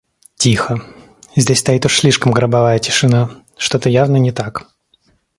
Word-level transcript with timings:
Тихо! 0.35 0.81
Здесь 1.35 1.59
стоит 1.59 1.85
уж 1.85 1.99
слишком 1.99 2.31
гробовая 2.31 2.79
тишина, 2.79 3.29
что-то 3.55 3.87
явно 3.87 4.17
не 4.17 4.31
так. 4.31 4.67